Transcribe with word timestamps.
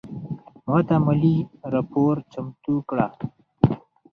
ماته 0.65 0.95
مالي 1.05 1.35
راپور 1.73 2.15
چمتو 2.31 2.73
کړه 2.89 3.05